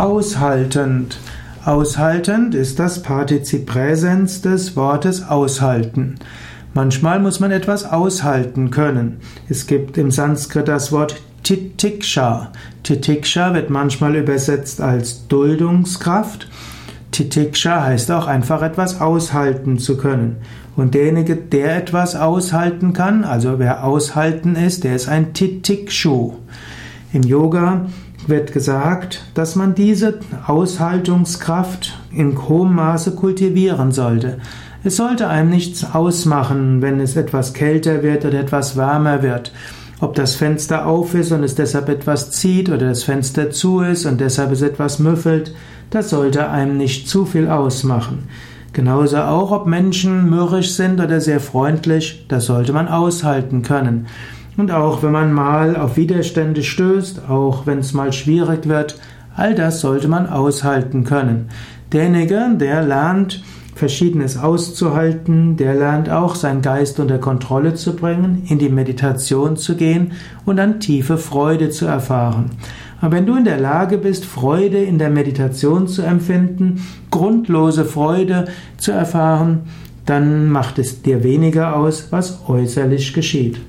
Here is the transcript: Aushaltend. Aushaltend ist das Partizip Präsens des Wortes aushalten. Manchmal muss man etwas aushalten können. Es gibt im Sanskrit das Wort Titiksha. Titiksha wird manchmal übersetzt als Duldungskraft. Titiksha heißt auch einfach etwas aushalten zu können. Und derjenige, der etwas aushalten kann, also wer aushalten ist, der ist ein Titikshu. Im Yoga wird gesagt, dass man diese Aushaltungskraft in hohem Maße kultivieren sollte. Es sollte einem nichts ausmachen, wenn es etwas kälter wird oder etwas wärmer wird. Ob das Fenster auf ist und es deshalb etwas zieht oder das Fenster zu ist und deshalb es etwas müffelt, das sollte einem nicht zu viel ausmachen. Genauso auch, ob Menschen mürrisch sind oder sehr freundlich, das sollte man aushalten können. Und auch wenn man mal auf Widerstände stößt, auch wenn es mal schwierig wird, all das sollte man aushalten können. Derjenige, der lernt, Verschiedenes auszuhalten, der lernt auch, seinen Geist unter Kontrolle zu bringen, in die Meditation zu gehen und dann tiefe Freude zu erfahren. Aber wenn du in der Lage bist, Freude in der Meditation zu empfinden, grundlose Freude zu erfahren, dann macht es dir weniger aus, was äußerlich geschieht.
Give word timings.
Aushaltend. 0.00 1.18
Aushaltend 1.62 2.54
ist 2.54 2.78
das 2.78 3.02
Partizip 3.02 3.66
Präsens 3.66 4.40
des 4.40 4.74
Wortes 4.74 5.28
aushalten. 5.28 6.14
Manchmal 6.72 7.20
muss 7.20 7.38
man 7.38 7.50
etwas 7.50 7.84
aushalten 7.84 8.70
können. 8.70 9.18
Es 9.50 9.66
gibt 9.66 9.98
im 9.98 10.10
Sanskrit 10.10 10.68
das 10.68 10.90
Wort 10.90 11.20
Titiksha. 11.42 12.50
Titiksha 12.82 13.52
wird 13.52 13.68
manchmal 13.68 14.16
übersetzt 14.16 14.80
als 14.80 15.28
Duldungskraft. 15.28 16.48
Titiksha 17.10 17.84
heißt 17.84 18.10
auch 18.10 18.26
einfach 18.26 18.62
etwas 18.62 19.02
aushalten 19.02 19.78
zu 19.78 19.98
können. 19.98 20.36
Und 20.76 20.94
derjenige, 20.94 21.36
der 21.36 21.76
etwas 21.76 22.16
aushalten 22.16 22.94
kann, 22.94 23.22
also 23.24 23.58
wer 23.58 23.84
aushalten 23.84 24.56
ist, 24.56 24.82
der 24.82 24.96
ist 24.96 25.10
ein 25.10 25.34
Titikshu. 25.34 26.36
Im 27.12 27.22
Yoga 27.22 27.84
wird 28.30 28.52
gesagt, 28.52 29.22
dass 29.34 29.56
man 29.56 29.74
diese 29.74 30.20
Aushaltungskraft 30.46 31.98
in 32.12 32.48
hohem 32.48 32.74
Maße 32.74 33.14
kultivieren 33.14 33.92
sollte. 33.92 34.38
Es 34.82 34.96
sollte 34.96 35.28
einem 35.28 35.50
nichts 35.50 35.84
ausmachen, 35.92 36.80
wenn 36.80 37.00
es 37.00 37.16
etwas 37.16 37.52
kälter 37.52 38.02
wird 38.02 38.24
oder 38.24 38.40
etwas 38.40 38.76
wärmer 38.76 39.22
wird. 39.22 39.52
Ob 40.00 40.14
das 40.14 40.34
Fenster 40.34 40.86
auf 40.86 41.12
ist 41.14 41.32
und 41.32 41.44
es 41.44 41.54
deshalb 41.54 41.90
etwas 41.90 42.30
zieht 42.30 42.70
oder 42.70 42.88
das 42.88 43.02
Fenster 43.02 43.50
zu 43.50 43.80
ist 43.80 44.06
und 44.06 44.20
deshalb 44.20 44.52
es 44.52 44.62
etwas 44.62 44.98
müffelt, 44.98 45.54
das 45.90 46.08
sollte 46.08 46.48
einem 46.48 46.78
nicht 46.78 47.08
zu 47.08 47.26
viel 47.26 47.48
ausmachen. 47.48 48.28
Genauso 48.72 49.18
auch, 49.18 49.50
ob 49.50 49.66
Menschen 49.66 50.30
mürrisch 50.30 50.70
sind 50.70 51.00
oder 51.00 51.20
sehr 51.20 51.40
freundlich, 51.40 52.24
das 52.28 52.46
sollte 52.46 52.72
man 52.72 52.88
aushalten 52.88 53.62
können. 53.62 54.06
Und 54.56 54.70
auch 54.70 55.02
wenn 55.02 55.12
man 55.12 55.32
mal 55.32 55.76
auf 55.76 55.96
Widerstände 55.96 56.62
stößt, 56.62 57.28
auch 57.28 57.66
wenn 57.66 57.78
es 57.78 57.94
mal 57.94 58.12
schwierig 58.12 58.68
wird, 58.68 59.00
all 59.36 59.54
das 59.54 59.80
sollte 59.80 60.08
man 60.08 60.26
aushalten 60.26 61.04
können. 61.04 61.48
Derjenige, 61.92 62.50
der 62.56 62.82
lernt, 62.82 63.42
Verschiedenes 63.74 64.36
auszuhalten, 64.36 65.56
der 65.56 65.74
lernt 65.74 66.10
auch, 66.10 66.34
seinen 66.34 66.60
Geist 66.60 67.00
unter 67.00 67.18
Kontrolle 67.18 67.74
zu 67.74 67.96
bringen, 67.96 68.42
in 68.46 68.58
die 68.58 68.68
Meditation 68.68 69.56
zu 69.56 69.74
gehen 69.74 70.12
und 70.44 70.56
dann 70.56 70.80
tiefe 70.80 71.16
Freude 71.16 71.70
zu 71.70 71.86
erfahren. 71.86 72.50
Aber 73.00 73.16
wenn 73.16 73.24
du 73.24 73.36
in 73.36 73.44
der 73.44 73.58
Lage 73.58 73.96
bist, 73.96 74.26
Freude 74.26 74.82
in 74.82 74.98
der 74.98 75.08
Meditation 75.08 75.88
zu 75.88 76.02
empfinden, 76.02 76.86
grundlose 77.10 77.86
Freude 77.86 78.46
zu 78.76 78.92
erfahren, 78.92 79.60
dann 80.04 80.50
macht 80.50 80.78
es 80.78 81.00
dir 81.00 81.24
weniger 81.24 81.74
aus, 81.76 82.08
was 82.10 82.40
äußerlich 82.46 83.14
geschieht. 83.14 83.60